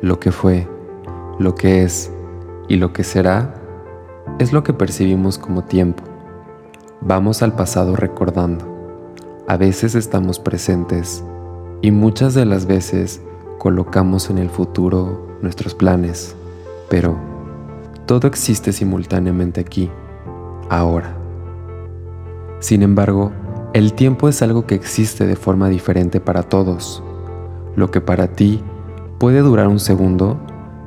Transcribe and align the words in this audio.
Lo 0.00 0.20
que 0.20 0.32
fue, 0.32 0.68
lo 1.38 1.54
que 1.54 1.82
es 1.82 2.10
y 2.68 2.76
lo 2.76 2.92
que 2.92 3.04
será 3.04 3.54
es 4.38 4.52
lo 4.52 4.62
que 4.62 4.72
percibimos 4.72 5.38
como 5.38 5.64
tiempo. 5.64 6.02
Vamos 7.00 7.42
al 7.42 7.54
pasado 7.54 7.96
recordando. 7.96 8.64
A 9.46 9.56
veces 9.56 9.94
estamos 9.94 10.38
presentes 10.38 11.22
y 11.82 11.90
muchas 11.90 12.34
de 12.34 12.46
las 12.46 12.66
veces 12.66 13.20
colocamos 13.58 14.30
en 14.30 14.38
el 14.38 14.48
futuro 14.48 15.38
nuestros 15.42 15.74
planes, 15.74 16.34
pero 16.88 17.18
todo 18.06 18.26
existe 18.28 18.72
simultáneamente 18.72 19.60
aquí, 19.60 19.90
ahora. 20.70 21.23
Sin 22.64 22.82
embargo, 22.82 23.30
el 23.74 23.92
tiempo 23.92 24.26
es 24.26 24.40
algo 24.40 24.66
que 24.66 24.74
existe 24.74 25.26
de 25.26 25.36
forma 25.36 25.68
diferente 25.68 26.18
para 26.18 26.44
todos. 26.44 27.02
Lo 27.76 27.90
que 27.90 28.00
para 28.00 28.28
ti 28.28 28.62
puede 29.18 29.40
durar 29.40 29.68
un 29.68 29.78
segundo, 29.78 30.40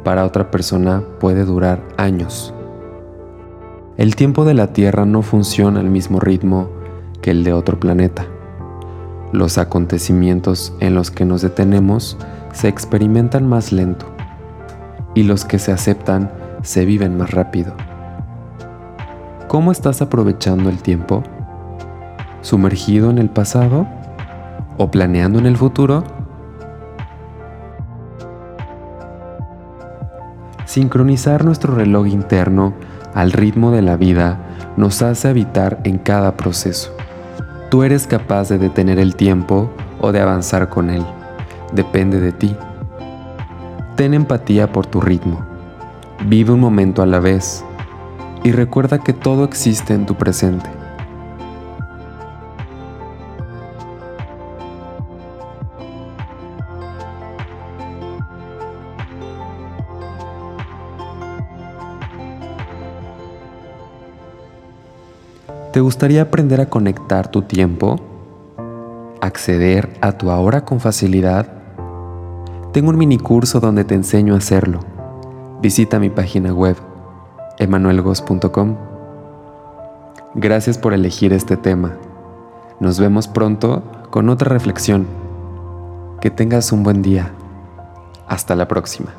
para 0.04 0.26
otra 0.26 0.50
persona 0.50 1.04
puede 1.20 1.46
durar 1.46 1.88
años. 1.96 2.52
El 3.96 4.16
tiempo 4.16 4.44
de 4.44 4.56
la 4.56 4.74
Tierra 4.74 5.06
no 5.06 5.22
funciona 5.22 5.80
al 5.80 5.92
mismo 5.92 6.20
ritmo 6.20 6.68
que 7.22 7.30
el 7.30 7.44
de 7.44 7.54
otro 7.54 7.80
planeta. 7.80 8.26
Los 9.32 9.60
acontecimientos 9.60 10.74
en 10.80 10.96
los 10.96 11.12
que 11.12 11.26
nos 11.26 11.44
detenemos 11.44 12.18
se 12.54 12.70
experimentan 12.70 13.48
más 13.48 13.72
lento 13.72 14.08
y 15.14 15.22
los 15.22 15.46
que 15.46 15.60
se 15.60 15.72
aceptan 15.72 16.32
se 16.64 16.86
viven 16.86 17.20
más 17.20 17.30
rápido. 17.30 17.76
¿Cómo 19.48 19.72
estás 19.72 20.02
aprovechando 20.02 20.72
el 20.72 20.80
tiempo? 20.80 21.22
¿Sumergido 22.48 23.10
en 23.10 23.18
el 23.18 23.30
pasado? 23.30 23.86
¿O 24.78 24.90
planeando 24.90 25.38
en 25.38 25.48
el 25.48 25.58
futuro? 25.58 26.06
Sincronizar 30.64 31.44
nuestro 31.44 31.76
reloj 31.76 32.08
interno 32.08 32.74
al 33.14 33.34
ritmo 33.34 33.72
de 33.72 33.82
la 33.82 33.98
vida 33.98 34.40
nos 34.78 35.02
hace 35.02 35.28
habitar 35.28 35.82
en 35.84 35.98
cada 35.98 36.38
proceso. 36.38 36.96
Tú 37.70 37.84
eres 37.84 38.08
capaz 38.08 38.48
de 38.48 38.60
detener 38.60 38.98
el 38.98 39.18
tiempo 39.18 39.70
o 40.00 40.14
de 40.14 40.22
avanzar 40.22 40.70
con 40.70 40.90
él. 40.90 41.06
Depende 41.74 42.22
de 42.22 42.32
ti. 42.32 42.56
Ten 43.98 44.14
empatía 44.14 44.72
por 44.72 44.86
tu 44.86 45.02
ritmo. 45.02 45.46
Vive 46.28 46.54
un 46.54 46.62
momento 46.62 47.02
a 47.02 47.08
la 47.08 47.20
vez 47.20 47.66
y 48.46 48.54
recuerda 48.54 49.00
que 49.00 49.12
todo 49.12 49.44
existe 49.44 49.94
en 49.94 50.06
tu 50.06 50.16
presente. 50.16 50.77
¿Te 65.72 65.82
gustaría 65.82 66.24
aprender 66.24 66.62
a 66.62 66.70
conectar 66.70 67.30
tu 67.30 67.44
tiempo? 67.44 67.98
¿Acceder 69.22 69.90
a 70.02 70.14
tu 70.14 70.32
ahora 70.32 70.66
con 70.66 70.80
facilidad? 70.80 71.48
Tengo 72.74 72.90
un 72.90 72.98
mini 72.98 73.18
curso 73.18 73.60
donde 73.60 73.84
te 73.84 73.96
enseño 73.96 74.34
a 74.34 74.38
hacerlo. 74.38 74.80
Visita 75.62 76.00
mi 76.00 76.10
página 76.10 76.54
web 76.54 76.78
emanuelgos.com. 77.60 78.76
Gracias 80.36 80.78
por 80.78 80.94
elegir 80.94 81.34
este 81.34 81.58
tema. 81.58 81.94
Nos 82.80 83.00
vemos 83.00 83.28
pronto 83.28 83.84
con 84.12 84.30
otra 84.30 84.50
reflexión. 84.50 85.08
Que 86.22 86.30
tengas 86.30 86.72
un 86.72 86.84
buen 86.84 87.02
día. 87.02 87.32
Hasta 88.28 88.56
la 88.56 88.68
próxima. 88.68 89.14